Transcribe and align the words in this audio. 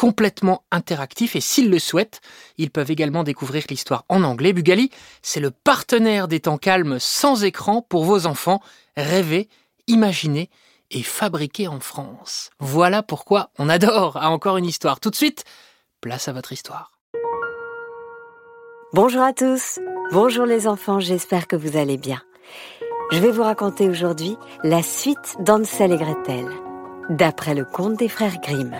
complètement 0.00 0.64
interactifs 0.70 1.36
et 1.36 1.42
s'ils 1.42 1.68
le 1.68 1.78
souhaitent, 1.78 2.22
ils 2.56 2.70
peuvent 2.70 2.90
également 2.90 3.22
découvrir 3.22 3.64
l'histoire 3.68 4.06
en 4.08 4.22
anglais. 4.22 4.54
Bugali, 4.54 4.90
c'est 5.20 5.40
le 5.40 5.50
partenaire 5.50 6.26
des 6.26 6.40
temps 6.40 6.56
calmes 6.56 6.96
sans 6.98 7.44
écran 7.44 7.82
pour 7.82 8.04
vos 8.04 8.24
enfants. 8.24 8.62
Rêver, 8.96 9.50
imaginer 9.88 10.48
et 10.90 11.02
fabriquer 11.02 11.68
en 11.68 11.80
France. 11.80 12.48
Voilà 12.60 13.02
pourquoi 13.02 13.50
on 13.58 13.68
adore 13.68 14.16
à 14.16 14.30
encore 14.30 14.56
une 14.56 14.64
histoire. 14.64 15.00
Tout 15.00 15.10
de 15.10 15.16
suite, 15.16 15.44
place 16.00 16.28
à 16.28 16.32
votre 16.32 16.52
histoire. 16.54 16.92
Bonjour 18.94 19.20
à 19.20 19.34
tous, 19.34 19.80
bonjour 20.12 20.46
les 20.46 20.66
enfants, 20.66 21.00
j'espère 21.00 21.46
que 21.46 21.56
vous 21.56 21.76
allez 21.76 21.98
bien. 21.98 22.22
Je 23.12 23.18
vais 23.18 23.30
vous 23.30 23.42
raconter 23.42 23.86
aujourd'hui 23.86 24.38
la 24.64 24.82
suite 24.82 25.36
d'Ansel 25.40 25.92
et 25.92 25.98
Gretel, 25.98 26.48
d'après 27.10 27.54
le 27.54 27.66
conte 27.66 27.98
des 27.98 28.08
frères 28.08 28.40
Grimm. 28.40 28.74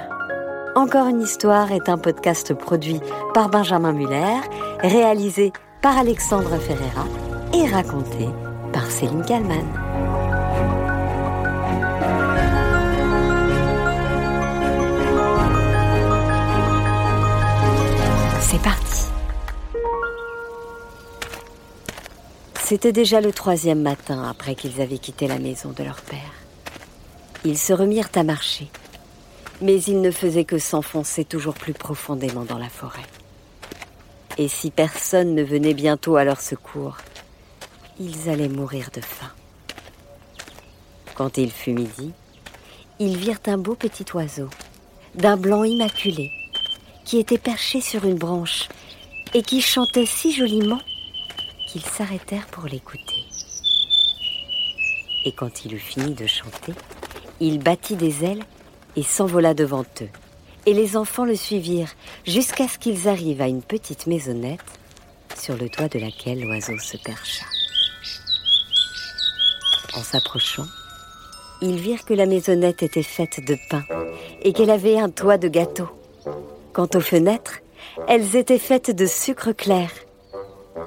Encore 0.76 1.08
une 1.08 1.20
histoire 1.20 1.72
est 1.72 1.88
un 1.88 1.98
podcast 1.98 2.54
produit 2.54 3.00
par 3.34 3.48
Benjamin 3.48 3.92
Muller, 3.92 4.40
réalisé 4.78 5.52
par 5.82 5.98
Alexandre 5.98 6.56
Ferreira 6.58 7.06
et 7.52 7.66
raconté 7.66 8.28
par 8.72 8.88
Céline 8.88 9.24
Kallmann. 9.24 9.66
C'est 18.40 18.62
parti. 18.62 19.06
C'était 22.62 22.92
déjà 22.92 23.20
le 23.20 23.32
troisième 23.32 23.82
matin 23.82 24.22
après 24.30 24.54
qu'ils 24.54 24.80
avaient 24.80 24.98
quitté 24.98 25.26
la 25.26 25.40
maison 25.40 25.70
de 25.70 25.82
leur 25.82 26.00
père. 26.00 26.18
Ils 27.44 27.58
se 27.58 27.72
remirent 27.72 28.10
à 28.14 28.22
marcher, 28.22 28.70
mais 29.60 29.82
ils 29.82 30.00
ne 30.00 30.10
faisaient 30.10 30.44
que 30.44 30.58
s'enfoncer 30.58 31.24
toujours 31.24 31.54
plus 31.54 31.74
profondément 31.74 32.44
dans 32.44 32.58
la 32.58 32.68
forêt. 32.68 33.06
Et 34.38 34.48
si 34.48 34.70
personne 34.70 35.34
ne 35.34 35.42
venait 35.42 35.74
bientôt 35.74 36.16
à 36.16 36.24
leur 36.24 36.40
secours, 36.40 36.96
ils 37.98 38.30
allaient 38.30 38.48
mourir 38.48 38.90
de 38.94 39.00
faim. 39.00 39.30
Quand 41.14 41.36
il 41.36 41.50
fut 41.50 41.74
midi, 41.74 42.12
ils 42.98 43.16
virent 43.16 43.40
un 43.46 43.58
beau 43.58 43.74
petit 43.74 44.06
oiseau, 44.14 44.48
d'un 45.14 45.36
blanc 45.36 45.64
immaculé, 45.64 46.30
qui 47.04 47.18
était 47.18 47.38
perché 47.38 47.80
sur 47.80 48.04
une 48.04 48.16
branche 48.16 48.68
et 49.34 49.42
qui 49.42 49.60
chantait 49.60 50.06
si 50.06 50.32
joliment 50.32 50.80
qu'ils 51.66 51.84
s'arrêtèrent 51.84 52.46
pour 52.46 52.64
l'écouter. 52.64 53.24
Et 55.24 55.32
quand 55.32 55.64
il 55.64 55.74
eut 55.74 55.78
fini 55.78 56.14
de 56.14 56.26
chanter, 56.26 56.72
il 57.40 57.58
battit 57.58 57.96
des 57.96 58.24
ailes 58.24 58.44
et 58.96 59.02
s'envola 59.02 59.54
devant 59.54 59.84
eux. 60.02 60.08
Et 60.66 60.74
les 60.74 60.96
enfants 60.96 61.24
le 61.24 61.36
suivirent 61.36 61.94
jusqu'à 62.26 62.68
ce 62.68 62.78
qu'ils 62.78 63.08
arrivent 63.08 63.40
à 63.40 63.48
une 63.48 63.62
petite 63.62 64.06
maisonnette 64.06 64.60
sur 65.36 65.56
le 65.56 65.68
toit 65.68 65.88
de 65.88 65.98
laquelle 65.98 66.42
l'oiseau 66.42 66.78
se 66.78 66.96
percha. 66.98 67.44
En 69.96 70.02
s'approchant, 70.02 70.66
ils 71.62 71.78
virent 71.78 72.04
que 72.04 72.14
la 72.14 72.26
maisonnette 72.26 72.82
était 72.82 73.02
faite 73.02 73.44
de 73.44 73.56
pain 73.68 73.82
et 74.42 74.52
qu'elle 74.52 74.70
avait 74.70 74.98
un 74.98 75.10
toit 75.10 75.38
de 75.38 75.48
gâteau. 75.48 75.88
Quant 76.72 76.88
aux 76.94 77.00
fenêtres, 77.00 77.58
elles 78.08 78.36
étaient 78.36 78.58
faites 78.58 78.90
de 78.90 79.06
sucre 79.06 79.52
clair 79.52 79.90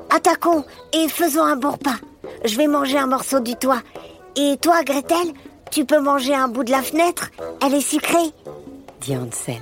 Attaquons 0.09 0.63
et 0.94 1.08
faisons 1.09 1.44
un 1.44 1.56
bon 1.56 1.72
repas. 1.72 1.97
Je 2.46 2.56
vais 2.56 2.68
manger 2.68 2.97
un 2.97 3.08
morceau 3.08 3.40
du 3.40 3.56
toit. 3.56 3.81
Et 4.36 4.58
toi, 4.62 4.84
Gretel, 4.84 5.34
tu 5.74 5.86
peux 5.86 6.00
manger 6.00 6.36
un 6.36 6.50
bout 6.50 6.64
de 6.64 6.70
la 6.70 6.84
fenêtre 6.84 7.32
Elle 7.66 7.74
est 7.74 7.82
sucrée 7.82 8.32
dit 9.02 9.18
Hansel. 9.18 9.60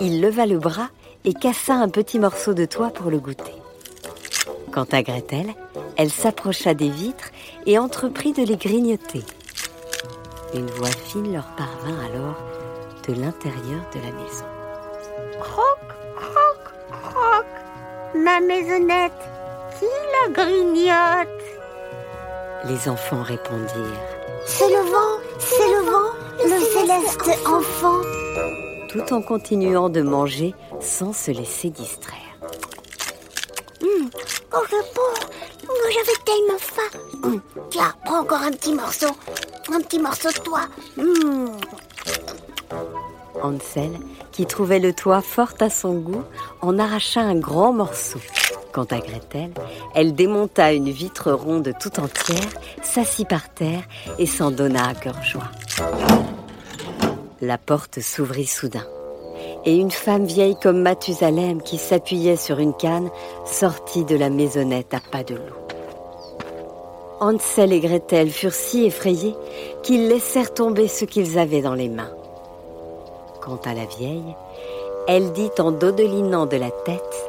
Il 0.00 0.20
leva 0.20 0.46
le 0.46 0.58
bras 0.58 0.88
et 1.24 1.34
cassa 1.34 1.74
un 1.74 1.88
petit 1.88 2.18
morceau 2.18 2.52
de 2.54 2.64
toit 2.64 2.90
pour 2.90 3.10
le 3.10 3.18
goûter. 3.18 3.54
Quant 4.72 4.86
à 4.90 5.02
Gretel, 5.02 5.54
elle 5.96 6.10
s'approcha 6.10 6.74
des 6.74 6.88
vitres 6.88 7.30
et 7.66 7.78
entreprit 7.78 8.32
de 8.32 8.42
les 8.42 8.56
grignoter. 8.56 9.22
Une 10.54 10.66
voix 10.70 10.88
fine 10.88 11.32
leur 11.32 11.46
parvint 11.54 11.98
alors 12.06 12.42
de 13.06 13.12
l'intérieur 13.12 13.82
de 13.94 14.00
la 14.00 14.12
maison. 14.12 14.46
Croc, 15.38 15.78
croc, 16.16 16.74
croc 16.90 17.46
Ma 18.16 18.40
maisonnette, 18.40 19.12
qui 19.78 19.86
la 20.14 20.32
grignote? 20.32 21.37
Les 22.68 22.88
enfants 22.88 23.22
répondirent 23.22 24.00
C'est 24.44 24.68
le 24.68 24.90
vent, 24.90 25.18
c'est 25.38 25.68
le 25.68 25.90
vent, 25.90 26.12
le, 26.44 26.60
céleste 26.60 27.46
enfant. 27.46 28.00
Tout 28.88 29.14
en 29.14 29.22
continuant 29.22 29.88
de 29.88 30.02
manger 30.02 30.54
sans 30.80 31.12
se 31.12 31.30
laisser 31.30 31.70
distraire. 31.70 32.18
Hum, 33.82 34.10
Oh, 34.52 34.58
bon 34.94 35.02
Moi, 35.66 35.90
j'avais 35.92 36.18
tellement 36.24 36.58
faim 36.58 36.98
Hum, 37.24 37.40
Tiens, 37.70 37.94
prends 38.04 38.20
encore 38.20 38.42
un 38.42 38.50
petit 38.52 38.74
morceau. 38.74 39.08
Un 39.72 39.80
petit 39.80 39.98
morceau 39.98 40.30
de 40.30 40.38
toi. 40.38 40.60
Hum, 40.98 41.56
Hansel, 43.42 43.98
qui 44.32 44.46
trouvait 44.46 44.80
le 44.80 44.92
toit 44.92 45.22
fort 45.22 45.54
à 45.60 45.70
son 45.70 45.94
goût, 45.94 46.24
en 46.60 46.78
arracha 46.78 47.20
un 47.20 47.36
grand 47.36 47.72
morceau. 47.72 48.18
Quant 48.78 48.96
à 48.96 49.00
Gretel, 49.00 49.50
elle 49.96 50.14
démonta 50.14 50.72
une 50.72 50.88
vitre 50.88 51.32
ronde 51.32 51.72
tout 51.80 51.98
entière, 51.98 52.48
s'assit 52.80 53.28
par 53.28 53.52
terre 53.52 53.82
et 54.20 54.26
s'en 54.26 54.52
donna 54.52 54.86
à 54.90 54.94
cœur 54.94 55.20
joie. 55.20 55.50
La 57.40 57.58
porte 57.58 57.98
s'ouvrit 57.98 58.46
soudain, 58.46 58.86
et 59.64 59.74
une 59.74 59.90
femme 59.90 60.26
vieille 60.26 60.56
comme 60.62 60.80
Mathusalem 60.80 61.60
qui 61.60 61.76
s'appuyait 61.76 62.36
sur 62.36 62.60
une 62.60 62.72
canne 62.72 63.10
sortit 63.44 64.04
de 64.04 64.14
la 64.14 64.30
maisonnette 64.30 64.94
à 64.94 65.00
pas 65.00 65.24
de 65.24 65.34
loup. 65.34 65.66
Hansel 67.18 67.72
et 67.72 67.80
Gretel 67.80 68.30
furent 68.30 68.52
si 68.52 68.84
effrayés 68.84 69.34
qu'ils 69.82 70.06
laissèrent 70.06 70.54
tomber 70.54 70.86
ce 70.86 71.04
qu'ils 71.04 71.36
avaient 71.36 71.62
dans 71.62 71.74
les 71.74 71.88
mains. 71.88 72.12
Quant 73.40 73.58
à 73.64 73.74
la 73.74 73.86
vieille, 73.86 74.36
elle 75.08 75.32
dit 75.32 75.50
en 75.58 75.72
dodelinant 75.72 76.46
de 76.46 76.58
la 76.58 76.70
tête 76.70 77.27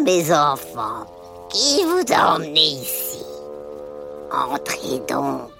mes 0.00 0.32
enfants, 0.32 1.06
qui 1.50 1.82
vous 1.84 2.12
a 2.12 2.38
ici? 2.44 3.24
Entrez 4.32 5.00
donc 5.08 5.50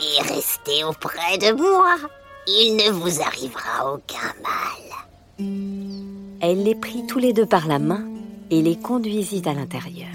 et 0.00 0.22
restez 0.22 0.84
auprès 0.84 1.38
de 1.38 1.52
moi. 1.56 1.96
Il 2.46 2.76
ne 2.76 2.90
vous 2.90 3.22
arrivera 3.22 3.92
aucun 3.92 4.32
mal. 4.42 4.86
Elle 6.40 6.62
les 6.62 6.74
prit 6.74 7.06
tous 7.06 7.18
les 7.18 7.32
deux 7.32 7.46
par 7.46 7.66
la 7.66 7.78
main 7.78 8.04
et 8.50 8.62
les 8.62 8.76
conduisit 8.76 9.42
à 9.46 9.54
l'intérieur. 9.54 10.08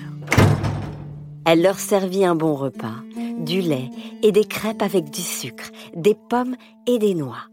Elle 1.46 1.62
leur 1.62 1.80
servit 1.80 2.24
un 2.24 2.36
bon 2.36 2.56
repas, 2.56 3.02
du 3.40 3.62
lait 3.62 3.90
et 4.22 4.32
des 4.32 4.46
crêpes 4.46 4.84
avec 4.84 5.10
du 5.10 5.22
sucre, 5.22 5.72
des 5.96 6.16
pommes 6.16 6.56
et 6.88 7.00
des 7.00 7.16
noix. 7.16 7.48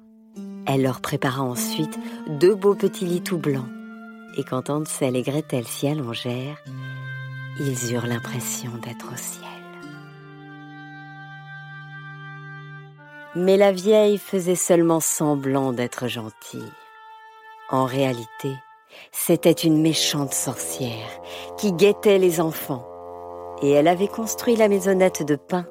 Elle 0.67 0.83
leur 0.83 1.01
prépara 1.01 1.43
ensuite 1.43 1.99
deux 2.29 2.55
beaux 2.55 2.75
petits 2.75 3.07
lits 3.07 3.23
tout 3.23 3.39
blancs. 3.39 3.65
Et 4.37 4.45
quand 4.45 4.71
Hansel 4.71 5.17
et 5.17 5.23
Gretel 5.23 5.67
s'y 5.67 5.89
allongèrent, 5.89 6.63
ils 7.61 7.93
eurent 7.93 8.07
l'impression 8.07 8.71
d'être 8.83 9.13
au 9.13 9.17
ciel. 9.17 9.45
Mais 13.35 13.57
la 13.57 13.73
vieille 13.73 14.19
faisait 14.19 14.55
seulement 14.55 15.01
semblant 15.01 15.73
d'être 15.73 16.09
gentille. 16.09 16.73
En 17.71 17.85
réalité, 17.85 18.55
c'était 19.13 19.53
une 19.53 19.81
méchante 19.81 20.33
sorcière 20.33 21.21
qui 21.57 21.73
guettait 21.73 22.19
les 22.19 22.41
enfants. 22.41 22.87
Et 23.61 23.71
elle 23.71 23.89
avait 23.89 24.09
construit 24.09 24.57
la 24.57 24.69
maisonnette 24.69 25.25
de 25.25 25.37
pain 25.37 25.67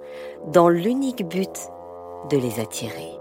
dans 0.48 0.70
l'unique 0.70 1.28
but 1.28 1.58
de 2.30 2.38
les 2.38 2.60
attirer. 2.60 3.12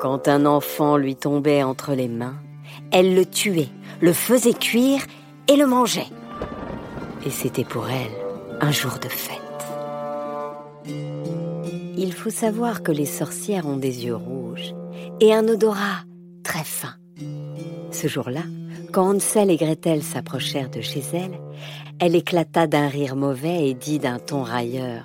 Quand 0.00 0.26
un 0.28 0.46
enfant 0.46 0.96
lui 0.96 1.16
tombait 1.16 1.62
entre 1.62 1.92
les 1.92 2.08
mains, 2.08 2.36
elle 2.90 3.14
le 3.14 3.26
tuait, 3.26 3.68
le 4.00 4.12
faisait 4.12 4.54
cuire 4.54 5.02
et 5.48 5.56
le 5.56 5.66
mangeait. 5.66 6.06
Et 7.26 7.30
c'était 7.30 7.64
pour 7.64 7.88
elle 7.88 8.12
un 8.60 8.70
jour 8.70 8.98
de 9.00 9.08
fête. 9.08 9.40
Il 11.96 12.12
faut 12.12 12.30
savoir 12.30 12.82
que 12.82 12.92
les 12.92 13.06
sorcières 13.06 13.66
ont 13.66 13.76
des 13.76 14.04
yeux 14.04 14.16
rouges 14.16 14.74
et 15.20 15.32
un 15.32 15.48
odorat 15.48 16.04
très 16.42 16.64
fin. 16.64 16.94
Ce 17.90 18.08
jour-là, 18.08 18.42
quand 18.92 19.14
Hansel 19.14 19.50
et 19.50 19.56
Gretel 19.56 20.02
s'approchèrent 20.02 20.70
de 20.70 20.80
chez 20.80 21.02
elle, 21.12 21.38
elle 22.00 22.16
éclata 22.16 22.66
d'un 22.66 22.88
rire 22.88 23.16
mauvais 23.16 23.68
et 23.68 23.74
dit 23.74 23.98
d'un 23.98 24.18
ton 24.18 24.42
railleur 24.42 25.04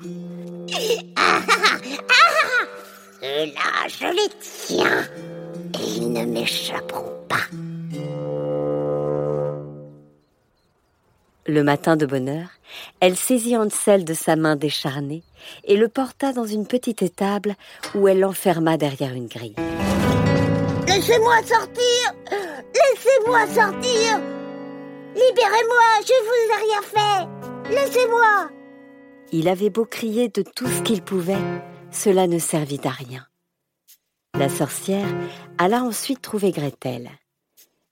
ah, 1.15 1.39
ah, 1.39 1.41
ah, 1.47 2.19
Ceux-là, 3.21 3.87
je 3.87 4.05
les 4.05 4.29
tiens 4.39 5.07
ils 5.79 6.11
ne 6.11 6.25
m'échapperont 6.25 7.17
pas. 7.27 7.47
Le 11.45 11.63
matin 11.63 11.95
de 11.95 12.05
bonne 12.05 12.29
heure, 12.29 12.49
elle 12.99 13.15
saisit 13.15 13.57
Hansel 13.57 14.05
de 14.05 14.13
sa 14.13 14.35
main 14.35 14.55
décharnée 14.55 15.23
et 15.63 15.77
le 15.77 15.87
porta 15.87 16.31
dans 16.31 16.45
une 16.45 16.67
petite 16.67 17.01
étable 17.01 17.55
où 17.95 18.07
elle 18.07 18.19
l'enferma 18.19 18.77
derrière 18.77 19.13
une 19.13 19.27
grille. 19.27 19.55
Laissez-moi 20.87 21.37
sortir 21.43 22.13
Laissez-moi 22.29 23.47
sortir 23.47 24.19
Libérez-moi, 25.15 25.85
je 26.05 26.13
ne 26.13 26.25
vous 26.27 26.43
ai 26.51 26.57
rien 26.65 26.81
fait 26.83 27.73
Laissez-moi 27.73 28.49
Il 29.31 29.47
avait 29.47 29.69
beau 29.69 29.85
crier 29.85 30.29
de 30.29 30.43
tout 30.55 30.67
ce 30.67 30.81
qu'il 30.81 31.01
pouvait, 31.01 31.41
cela 31.91 32.27
ne 32.27 32.37
servit 32.37 32.81
à 32.83 32.89
rien. 32.89 33.28
La 34.39 34.47
sorcière 34.47 35.05
alla 35.57 35.83
ensuite 35.83 36.21
trouver 36.21 36.51
Gretel. 36.51 37.09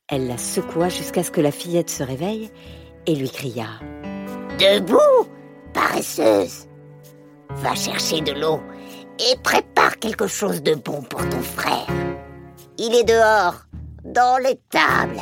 Elle 0.08 0.28
la 0.28 0.38
secoua 0.38 0.88
jusqu'à 0.88 1.22
ce 1.22 1.30
que 1.30 1.42
la 1.42 1.52
fillette 1.52 1.90
se 1.90 2.04
réveille 2.04 2.50
et 3.06 3.16
lui 3.16 3.30
cria 3.30 3.68
Debout, 4.58 5.28
paresseuse 5.74 6.70
Va 7.50 7.76
chercher 7.76 8.22
de 8.22 8.32
l'eau 8.32 8.62
et 9.20 9.36
prépare 9.44 10.00
quelque 10.00 10.28
chose 10.28 10.64
de 10.64 10.76
bon 10.76 11.02
pour 11.02 11.28
ton 11.28 11.42
frère. 11.42 11.86
Il 12.78 12.96
est 12.96 13.04
dehors, 13.04 13.66
dans 14.06 14.38
l'étable, 14.38 15.20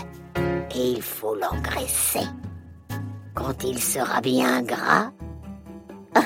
et 0.76 0.92
il 0.92 1.02
faut 1.02 1.34
l'engraisser. 1.34 2.28
Quand 3.34 3.64
il 3.64 3.82
sera 3.82 4.22
bien 4.22 4.62
gras, 4.62 5.10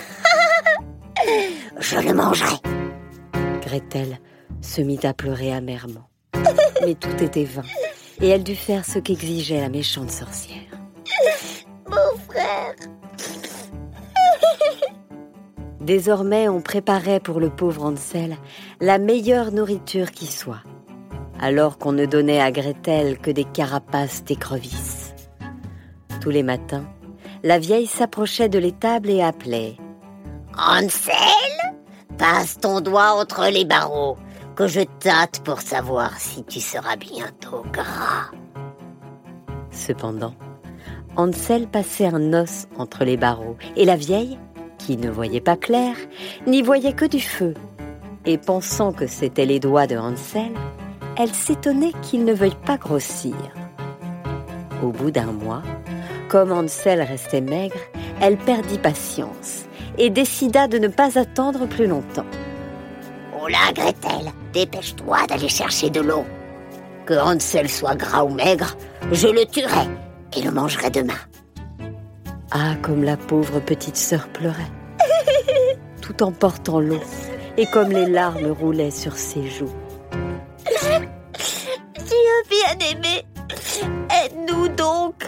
je 1.80 2.00
le 2.00 2.14
mangerai. 2.14 2.58
Gretel 3.62 4.20
se 4.62 4.82
mit 4.82 5.00
à 5.04 5.14
pleurer 5.14 5.54
amèrement. 5.54 6.10
Mais 6.82 6.96
tout 6.96 7.24
était 7.24 7.46
vain, 7.46 7.64
et 8.22 8.30
elle 8.30 8.44
dut 8.44 8.56
faire 8.56 8.86
ce 8.86 9.00
qu'exigeait 9.00 9.62
la 9.62 9.70
méchante 9.70 10.12
sorcière. 10.12 10.58
Mon 11.88 12.18
frère 12.30 12.76
Désormais, 15.82 16.48
on 16.50 16.62
préparait 16.62 17.20
pour 17.20 17.40
le 17.40 17.50
pauvre 17.50 17.84
Ansel 17.84 18.38
la 18.80 18.98
meilleure 18.98 19.52
nourriture 19.52 20.12
qui 20.12 20.28
soit, 20.28 20.64
alors 21.40 21.78
qu'on 21.78 21.94
ne 21.94 22.06
donnait 22.06 22.42
à 22.42 22.52
Gretel 22.52 23.18
que 23.18 23.32
des 23.32 23.46
carapaces 23.46 24.24
d'écrevisses. 24.24 25.14
Tous 26.22 26.30
les 26.30 26.44
matins, 26.44 26.86
la 27.44 27.60
vieille 27.60 27.88
s'approchait 27.88 28.50
de 28.50 28.60
l'étable 28.60 29.10
et 29.10 29.22
appelait 29.22 29.78
Ansel, 30.58 31.16
passe 32.18 32.60
ton 32.60 32.82
doigt 32.82 33.14
entre 33.14 33.50
les 33.50 33.64
barreaux, 33.64 34.18
que 34.60 34.68
je 34.68 34.82
tâte 34.82 35.40
pour 35.46 35.62
savoir 35.62 36.20
si 36.20 36.44
tu 36.44 36.60
seras 36.60 36.98
bientôt 36.98 37.64
gras. 37.72 38.30
Cependant, 39.72 40.36
Hansel 41.16 41.66
passait 41.66 42.08
un 42.08 42.34
os 42.34 42.68
entre 42.78 43.06
les 43.06 43.16
barreaux, 43.16 43.56
et 43.78 43.86
la 43.86 43.96
vieille, 43.96 44.38
qui 44.78 44.98
ne 44.98 45.10
voyait 45.10 45.40
pas 45.40 45.56
clair, 45.56 45.96
n'y 46.46 46.62
voyait 46.62 46.92
que 46.92 47.06
du 47.06 47.22
feu. 47.22 47.54
Et 48.26 48.38
pensant 48.38 48.92
que 48.92 49.08
c'étaient 49.08 49.46
les 49.46 49.62
doigts 49.62 49.88
de 49.88 49.96
Hansel, 49.96 50.52
elle 51.18 51.34
s'étonnait 51.34 51.94
qu'il 52.02 52.26
ne 52.26 52.34
veuille 52.34 52.60
pas 52.66 52.76
grossir. 52.76 53.38
Au 54.84 54.90
bout 54.90 55.12
d'un 55.12 55.32
mois, 55.32 55.64
comme 56.28 56.52
Hansel 56.52 57.02
restait 57.02 57.40
maigre, 57.40 57.80
elle 58.20 58.36
perdit 58.36 58.78
patience 58.78 59.68
et 59.98 60.10
décida 60.10 60.68
de 60.68 60.80
ne 60.80 60.90
pas 60.90 61.18
attendre 61.18 61.66
plus 61.66 61.88
longtemps. 61.88 62.26
Là, 63.50 63.74
Gretel, 63.74 64.32
dépêche-toi 64.54 65.26
d'aller 65.28 65.50
chercher 65.50 65.90
de 65.90 66.02
l'eau. 66.02 66.24
Que 67.08 67.16
Hansel 67.16 67.68
soit 67.68 67.96
gras 67.96 68.24
ou 68.24 68.30
maigre, 68.30 68.78
je 69.12 69.28
le 69.28 69.44
tuerai 69.46 69.88
et 70.38 70.44
le 70.44 70.52
mangerai 70.52 70.92
demain. 70.92 71.18
Ah, 72.52 72.76
comme 72.84 73.04
la 73.04 73.18
pauvre 73.18 73.60
petite 73.60 73.98
sœur 73.98 74.28
pleurait, 74.28 74.72
tout 76.02 76.22
en 76.22 76.32
portant 76.32 76.80
l'eau, 76.80 77.02
et 77.58 77.66
comme 77.66 77.90
les 77.90 78.06
larmes 78.06 78.52
roulaient 78.52 78.92
sur 78.92 79.18
ses 79.18 79.50
joues. 79.50 79.74
Dieu 81.96 82.36
bien-aimé, 82.50 83.26
aide-nous 84.24 84.68
donc. 84.70 85.28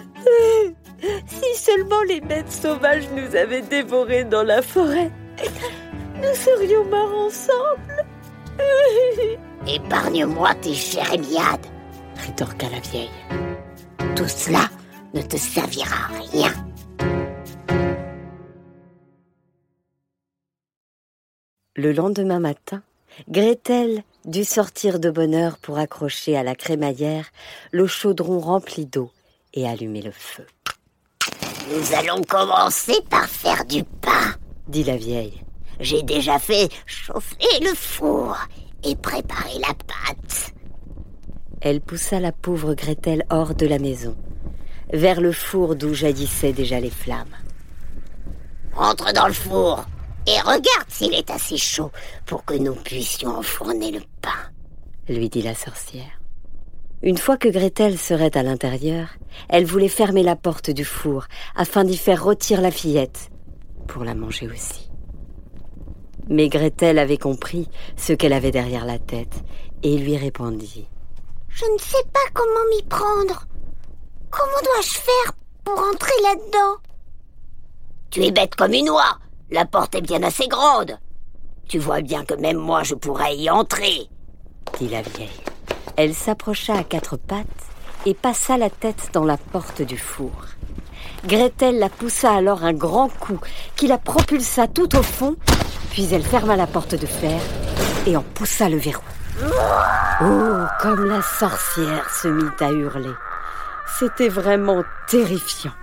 Si 1.25 1.55
seulement 1.55 2.03
les 2.07 2.21
bêtes 2.21 2.51
sauvages 2.51 3.09
nous 3.15 3.35
avaient 3.35 3.63
dévorés 3.63 4.25
dans 4.25 4.43
la 4.43 4.61
forêt, 4.61 5.09
nous 6.17 6.35
serions 6.35 6.85
morts 6.85 7.25
ensemble. 7.25 7.90
Épargne-moi 9.67 10.53
tes 10.55 10.73
jérémiades, 10.73 11.65
rétorqua 12.15 12.69
la 12.69 12.79
vieille. 12.79 13.09
Tout 14.15 14.27
cela 14.27 14.69
ne 15.13 15.21
te 15.21 15.37
servira 15.37 15.95
à 15.95 16.31
rien. 16.31 16.53
Le 21.75 21.93
lendemain 21.93 22.39
matin, 22.39 22.83
Gretel 23.29 24.03
dut 24.25 24.45
sortir 24.45 24.99
de 24.99 25.09
bonne 25.09 25.33
heure 25.33 25.57
pour 25.57 25.77
accrocher 25.77 26.37
à 26.37 26.43
la 26.43 26.55
crémaillère 26.55 27.31
le 27.71 27.87
chaudron 27.87 28.39
rempli 28.39 28.85
d'eau 28.85 29.11
et 29.53 29.67
allumer 29.67 30.01
le 30.01 30.11
feu. 30.11 30.45
Nous 31.69 31.95
allons 31.95 32.21
commencer 32.23 32.95
par 33.09 33.27
faire 33.27 33.65
du 33.65 33.83
pain, 33.83 34.35
dit 34.67 34.83
la 34.83 34.97
vieille. 34.97 35.41
J'ai 35.81 36.03
déjà 36.03 36.37
fait 36.37 36.69
chauffer 36.85 37.59
le 37.59 37.73
four 37.73 38.37
et 38.83 38.95
préparer 38.95 39.57
la 39.59 39.73
pâte. 39.73 40.53
Elle 41.59 41.81
poussa 41.81 42.19
la 42.19 42.31
pauvre 42.31 42.75
Gretel 42.75 43.25
hors 43.31 43.55
de 43.55 43.65
la 43.65 43.79
maison 43.79 44.15
vers 44.93 45.21
le 45.21 45.31
four 45.31 45.75
d'où 45.75 45.93
jaillissaient 45.93 46.53
déjà 46.53 46.79
les 46.79 46.91
flammes. 46.91 47.35
Entre 48.75 49.11
dans 49.13 49.27
le 49.27 49.33
four 49.33 49.85
et 50.27 50.39
regarde 50.41 50.89
s'il 50.89 51.15
est 51.15 51.31
assez 51.31 51.57
chaud 51.57 51.91
pour 52.27 52.45
que 52.45 52.53
nous 52.53 52.75
puissions 52.75 53.37
enfourner 53.37 53.91
le 53.91 54.01
pain, 54.21 54.29
lui 55.09 55.29
dit 55.29 55.41
la 55.41 55.55
sorcière. 55.55 56.21
Une 57.01 57.17
fois 57.17 57.37
que 57.37 57.49
Gretel 57.49 57.97
serait 57.97 58.37
à 58.37 58.43
l'intérieur, 58.43 59.07
elle 59.49 59.65
voulait 59.65 59.87
fermer 59.87 60.21
la 60.21 60.35
porte 60.35 60.69
du 60.69 60.85
four 60.85 61.25
afin 61.55 61.83
d'y 61.83 61.97
faire 61.97 62.23
rôtir 62.23 62.61
la 62.61 62.69
fillette 62.69 63.31
pour 63.87 64.03
la 64.03 64.13
manger 64.13 64.47
aussi. 64.47 64.90
Mais 66.29 66.49
Gretel 66.49 66.99
avait 66.99 67.17
compris 67.17 67.67
ce 67.97 68.13
qu'elle 68.13 68.33
avait 68.33 68.51
derrière 68.51 68.85
la 68.85 68.99
tête 68.99 69.43
et 69.83 69.97
lui 69.97 70.17
répondit 70.17 70.87
Je 71.49 71.65
ne 71.65 71.77
sais 71.79 72.03
pas 72.13 72.19
comment 72.33 72.69
m'y 72.75 72.83
prendre. 72.83 73.45
Comment 74.29 74.61
dois-je 74.63 74.93
faire 74.93 75.33
pour 75.65 75.79
entrer 75.79 76.13
là-dedans? 76.23 76.77
Tu 78.09 78.23
es 78.23 78.31
bête 78.31 78.55
comme 78.55 78.73
une 78.73 78.89
oie. 78.89 79.17
La 79.51 79.65
porte 79.65 79.95
est 79.95 80.01
bien 80.01 80.23
assez 80.23 80.47
grande. 80.47 80.97
Tu 81.67 81.79
vois 81.79 82.01
bien 82.01 82.23
que 82.25 82.33
même 82.33 82.57
moi 82.57 82.83
je 82.83 82.95
pourrais 82.95 83.35
y 83.35 83.49
entrer, 83.49 84.09
dit 84.77 84.89
la 84.89 85.01
vieille. 85.01 85.29
Elle 85.95 86.13
s'approcha 86.13 86.75
à 86.77 86.83
quatre 86.83 87.17
pattes 87.17 87.47
et 88.05 88.13
passa 88.13 88.57
la 88.57 88.69
tête 88.69 89.09
dans 89.13 89.23
la 89.23 89.37
porte 89.37 89.81
du 89.81 89.97
four. 89.97 90.31
Gretel 91.25 91.79
la 91.79 91.89
poussa 91.89 92.33
alors 92.33 92.63
un 92.63 92.73
grand 92.73 93.07
coup 93.07 93.39
qui 93.75 93.87
la 93.87 93.97
propulsa 93.97 94.67
tout 94.67 94.95
au 94.97 95.03
fond, 95.03 95.35
puis 95.91 96.07
elle 96.13 96.23
ferma 96.23 96.55
la 96.55 96.67
porte 96.67 96.95
de 96.95 97.05
fer 97.05 97.39
et 98.07 98.17
en 98.17 98.23
poussa 98.23 98.69
le 98.69 98.77
verrou. 98.77 99.03
Oh, 100.23 100.65
comme 100.81 101.05
la 101.05 101.21
sorcière 101.21 102.09
se 102.09 102.27
mit 102.27 102.49
à 102.59 102.71
hurler. 102.71 103.13
C'était 103.99 104.29
vraiment 104.29 104.83
terrifiant. 105.07 105.73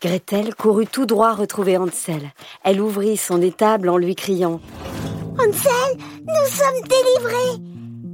Gretel 0.00 0.54
courut 0.54 0.86
tout 0.86 1.06
droit 1.06 1.32
retrouver 1.34 1.76
Hansel. 1.76 2.30
Elle 2.64 2.80
ouvrit 2.80 3.16
son 3.16 3.40
étable 3.40 3.88
en 3.88 3.96
lui 3.96 4.14
criant 4.14 4.60
Hansel, 5.38 5.96
nous 6.26 6.48
sommes 6.48 6.82
délivrés 6.88 7.62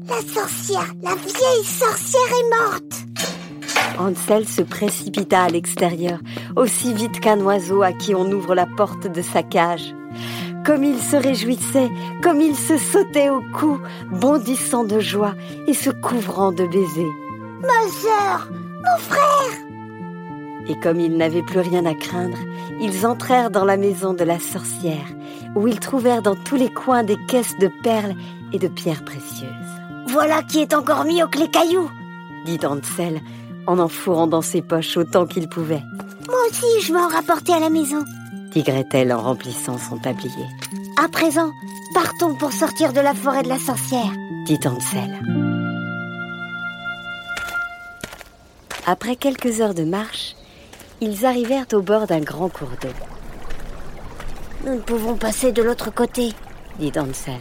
La 0.06 0.20
sorcière, 0.32 0.92
la 1.02 1.14
vieille 1.14 1.64
sorcière 1.64 2.30
est 2.30 2.56
morte 2.56 3.37
Hansel 3.98 4.46
se 4.46 4.62
précipita 4.62 5.42
à 5.42 5.48
l'extérieur, 5.48 6.18
aussi 6.56 6.92
vite 6.92 7.20
qu'un 7.20 7.40
oiseau 7.40 7.82
à 7.82 7.92
qui 7.92 8.14
on 8.14 8.30
ouvre 8.30 8.54
la 8.54 8.66
porte 8.66 9.06
de 9.06 9.22
sa 9.22 9.42
cage. 9.42 9.94
Comme 10.64 10.84
il 10.84 10.98
se 10.98 11.16
réjouissait, 11.16 11.90
comme 12.22 12.40
il 12.40 12.54
se 12.54 12.76
sautait 12.76 13.30
au 13.30 13.42
cou, 13.54 13.80
bondissant 14.10 14.84
de 14.84 15.00
joie 15.00 15.34
et 15.66 15.74
se 15.74 15.90
couvrant 15.90 16.52
de 16.52 16.66
baisers. 16.66 17.14
Ma 17.60 17.90
sœur, 17.90 18.50
mon 18.52 18.98
frère 18.98 19.66
Et 20.68 20.78
comme 20.80 21.00
ils 21.00 21.16
n'avaient 21.16 21.42
plus 21.42 21.60
rien 21.60 21.86
à 21.86 21.94
craindre, 21.94 22.38
ils 22.80 23.06
entrèrent 23.06 23.50
dans 23.50 23.64
la 23.64 23.76
maison 23.76 24.12
de 24.12 24.24
la 24.24 24.38
sorcière, 24.38 25.06
où 25.54 25.66
ils 25.66 25.80
trouvèrent 25.80 26.22
dans 26.22 26.36
tous 26.36 26.56
les 26.56 26.72
coins 26.72 27.04
des 27.04 27.18
caisses 27.28 27.56
de 27.58 27.70
perles 27.82 28.14
et 28.52 28.58
de 28.58 28.68
pierres 28.68 29.04
précieuses. 29.04 29.48
Voilà 30.08 30.42
qui 30.42 30.60
est 30.60 30.74
encore 30.74 31.04
mieux 31.04 31.26
que 31.26 31.38
les 31.38 31.50
cailloux 31.50 31.90
dit 32.44 32.66
Hansel 32.66 33.20
en 33.68 33.78
en 33.78 33.88
fourrant 33.88 34.26
dans 34.26 34.40
ses 34.40 34.62
poches 34.62 34.96
autant 34.96 35.26
qu'il 35.26 35.46
pouvait. 35.46 35.82
Moi 36.26 36.38
aussi, 36.50 36.80
je 36.82 36.92
vais 36.92 36.98
en 36.98 37.08
rapporter 37.08 37.52
à 37.52 37.60
la 37.60 37.68
maison, 37.68 38.02
dit 38.52 38.62
Gretel 38.62 39.12
en 39.12 39.20
remplissant 39.20 39.76
son 39.76 39.98
tablier. 39.98 40.46
À 40.96 41.06
présent, 41.08 41.52
partons 41.92 42.34
pour 42.34 42.52
sortir 42.52 42.94
de 42.94 43.00
la 43.00 43.14
forêt 43.14 43.42
de 43.42 43.48
la 43.48 43.58
sorcière, 43.58 44.10
dit 44.46 44.58
Hansel. 44.64 45.20
Après 48.86 49.16
quelques 49.16 49.60
heures 49.60 49.74
de 49.74 49.84
marche, 49.84 50.34
ils 51.02 51.26
arrivèrent 51.26 51.66
au 51.74 51.82
bord 51.82 52.06
d'un 52.06 52.20
grand 52.20 52.48
cours 52.48 52.72
d'eau. 52.80 52.88
Nous 54.64 54.76
ne 54.76 54.80
pouvons 54.80 55.14
passer 55.14 55.52
de 55.52 55.62
l'autre 55.62 55.92
côté, 55.92 56.32
dit 56.78 56.92
Hansel. 56.96 57.40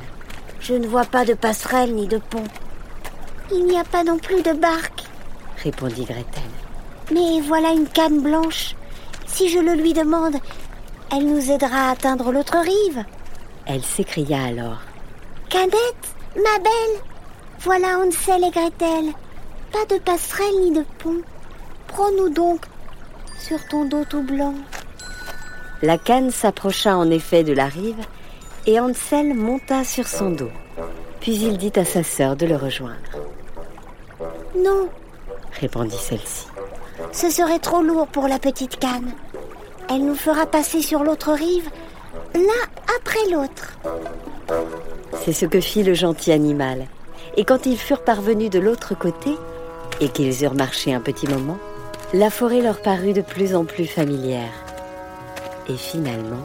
Je 0.59 0.73
ne 0.73 0.87
vois 0.87 1.05
pas 1.05 1.23
de 1.23 1.33
passerelle 1.33 1.95
ni 1.95 2.05
de 2.05 2.17
pont. 2.17 2.43
Il 3.53 3.65
n'y 3.65 3.79
a 3.79 3.85
pas 3.85 4.03
non 4.03 4.17
plus 4.17 4.41
de 4.41 4.51
barque, 4.51 5.06
répondit 5.67 6.05
Gretel. 6.05 6.51
Mais 7.13 7.41
voilà 7.41 7.71
une 7.71 7.87
canne 7.87 8.21
blanche. 8.21 8.75
Si 9.25 9.49
je 9.49 9.59
le 9.59 9.73
lui 9.73 9.91
demande, 9.91 10.37
elle 11.11 11.27
nous 11.27 11.51
aidera 11.51 11.89
à 11.89 11.91
atteindre 11.91 12.31
l'autre 12.31 12.57
rive. 12.57 13.03
Elle 13.65 13.83
s'écria 13.83 14.45
alors. 14.45 14.79
Canette, 15.49 16.07
ma 16.35 16.57
belle, 16.59 16.97
voilà 17.59 17.99
Hansel 17.99 18.45
et 18.45 18.51
Gretel. 18.51 19.13
Pas 19.73 19.85
de 19.93 19.99
passerelle 19.99 20.59
ni 20.61 20.71
de 20.71 20.85
pont. 20.99 21.21
Prends-nous 21.87 22.29
donc 22.29 22.61
sur 23.39 23.59
ton 23.67 23.83
dos 23.85 24.05
tout 24.05 24.23
blanc. 24.23 24.55
La 25.81 25.97
canne 25.97 26.31
s'approcha 26.31 26.95
en 26.95 27.11
effet 27.11 27.43
de 27.43 27.53
la 27.53 27.67
rive 27.67 28.03
et 28.65 28.79
Hansel 28.79 29.33
monta 29.33 29.83
sur 29.83 30.07
son 30.07 30.31
dos. 30.31 30.51
Puis 31.19 31.35
il 31.35 31.57
dit 31.57 31.73
à 31.75 31.83
sa 31.83 32.03
sœur 32.03 32.37
de 32.37 32.45
le 32.45 32.55
rejoindre. 32.55 32.95
Non, 34.55 34.89
répondit 35.59 35.97
celle-ci. 35.97 36.47
Ce 37.11 37.29
serait 37.29 37.59
trop 37.59 37.81
lourd 37.81 38.07
pour 38.07 38.27
la 38.27 38.39
petite 38.39 38.77
canne. 38.77 39.11
Elle 39.89 40.05
nous 40.05 40.15
fera 40.15 40.45
passer 40.45 40.81
sur 40.81 41.03
l'autre 41.03 41.31
rive, 41.33 41.69
l'un 42.35 42.95
après 42.97 43.29
l'autre. 43.31 43.77
C'est 45.23 45.33
ce 45.33 45.45
que 45.45 45.59
fit 45.59 45.83
le 45.83 45.93
gentil 45.93 46.31
animal. 46.31 46.87
Et 47.35 47.45
quand 47.45 47.65
ils 47.65 47.77
furent 47.77 48.03
parvenus 48.03 48.49
de 48.49 48.59
l'autre 48.59 48.97
côté, 48.97 49.31
et 50.01 50.09
qu'ils 50.09 50.43
eurent 50.43 50.55
marché 50.55 50.93
un 50.93 50.99
petit 50.99 51.27
moment, 51.27 51.57
la 52.13 52.29
forêt 52.29 52.61
leur 52.61 52.81
parut 52.81 53.13
de 53.13 53.21
plus 53.21 53.55
en 53.55 53.65
plus 53.65 53.87
familière. 53.87 54.51
Et 55.69 55.75
finalement, 55.75 56.43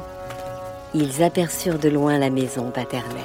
ils 0.94 1.22
aperçurent 1.22 1.78
de 1.78 1.88
loin 1.88 2.18
la 2.18 2.30
maison 2.30 2.70
paternelle. 2.70 3.22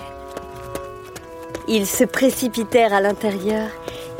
Ils 1.67 1.87
se 1.87 2.03
précipitèrent 2.03 2.93
à 2.93 3.01
l'intérieur 3.01 3.67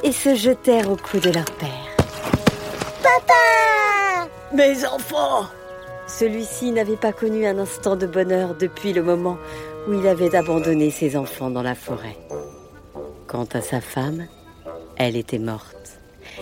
et 0.04 0.12
se 0.12 0.36
jetèrent 0.36 0.92
au 0.92 0.96
cou 0.96 1.20
de 1.20 1.32
leur 1.32 1.46
père. 1.46 1.70
Papa 3.01 4.30
Mes 4.54 4.86
enfants 4.86 5.48
Celui-ci 6.08 6.72
n'avait 6.72 6.98
pas 6.98 7.12
connu 7.12 7.46
un 7.46 7.58
instant 7.58 7.96
de 7.96 8.08
bonheur 8.08 8.56
depuis 8.56 8.94
le 8.94 9.04
moment 9.04 9.38
où 9.88 9.94
il 9.94 10.08
avait 10.08 10.36
abandonné 10.36 10.92
ses 10.92 11.16
enfants 11.16 11.50
dans 11.50 11.63
la 11.63 11.75
forêt. 11.75 12.18
Quant 13.27 13.48
à 13.54 13.62
sa 13.62 13.82
femme, 13.82 14.25
elle 14.98 15.16
était 15.16 15.39
morte. 15.39 15.75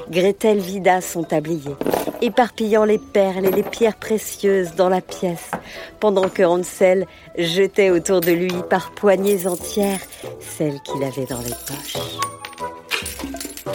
Gretel 0.10 0.60
vida 0.60 1.02
son 1.02 1.24
tablier, 1.24 1.76
éparpillant 2.22 2.84
les 2.84 2.98
perles 2.98 3.46
et 3.46 3.52
les 3.52 3.64
pierres 3.64 3.96
précieuses 3.96 4.76
dans 4.76 4.90
la 4.90 5.02
pièce, 5.02 5.52
pendant 6.00 6.30
que 6.30 6.44
Hansel 6.44 7.08
jetait 7.38 7.92
autour 7.92 8.22
de 8.22 8.32
lui 8.32 8.54
par 8.70 8.92
poignées 8.92 9.48
entières 9.48 10.02
celles 10.40 10.80
qu'il 10.82 11.04
avait 11.04 11.26
dans 11.26 11.42
les 11.42 11.50
poches. 11.50 11.98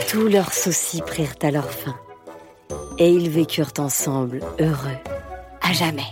Tous 0.09 0.29
leurs 0.29 0.53
soucis 0.53 1.03
prirent 1.03 1.35
à 1.43 1.51
leur 1.51 1.71
fin, 1.71 1.97
et 2.99 3.11
ils 3.11 3.29
vécurent 3.29 3.73
ensemble 3.79 4.41
heureux 4.61 4.99
à 5.61 5.73
jamais. 5.73 6.11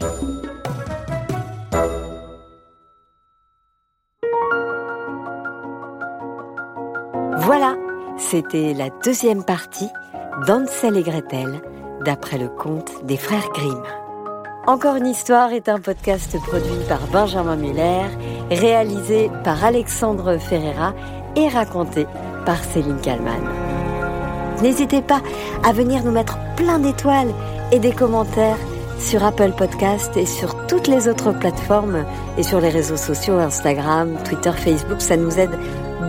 Voilà, 7.39 7.77
c'était 8.19 8.75
la 8.75 8.91
deuxième 9.05 9.45
partie 9.45 9.89
d'Ansel 10.47 10.97
et 10.97 11.03
Gretel, 11.03 11.63
d'après 12.05 12.39
le 12.39 12.49
conte 12.49 13.05
des 13.05 13.17
frères 13.17 13.49
Grimm. 13.55 13.83
Encore 14.67 14.97
une 14.97 15.07
histoire 15.07 15.53
est 15.53 15.69
un 15.69 15.79
podcast 15.79 16.37
produit 16.43 16.85
par 16.89 17.07
Benjamin 17.07 17.57
Muller, 17.57 18.07
réalisé 18.51 19.31
par 19.45 19.65
Alexandre 19.65 20.37
Ferreira 20.37 20.95
et 21.38 21.49
par 22.45 22.62
Céline 22.64 23.00
Kallmann. 23.00 23.42
N'hésitez 24.62 25.02
pas 25.02 25.23
à 25.64 25.73
venir 25.73 26.02
nous 26.04 26.11
mettre 26.11 26.37
plein 26.57 26.78
d'étoiles 26.78 27.33
et 27.71 27.78
des 27.78 27.92
commentaires 27.92 28.57
sur 28.99 29.25
Apple 29.25 29.52
Podcast 29.57 30.16
et 30.16 30.26
sur 30.26 30.66
toutes 30.66 30.88
les 30.88 31.09
autres 31.09 31.33
plateformes 31.33 32.04
et 32.37 32.42
sur 32.42 32.61
les 32.61 32.71
réseaux 32.71 32.97
sociaux 32.97 33.38
Instagram, 33.38 34.16
Twitter, 34.25 34.52
Facebook. 34.52 35.00
Ça 35.00 35.16
nous 35.16 35.38
aide 35.38 35.57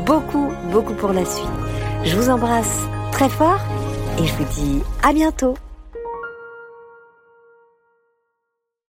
beaucoup, 0.05 0.49
beaucoup 0.71 0.95
pour 0.95 1.13
la 1.13 1.25
suite. 1.25 1.47
Je 2.05 2.15
vous 2.15 2.29
embrasse 2.29 2.87
très 3.11 3.29
fort 3.29 3.59
et 4.17 4.25
je 4.25 4.33
vous 4.33 4.45
dis 4.55 4.81
à 5.03 5.13
bientôt 5.13 5.53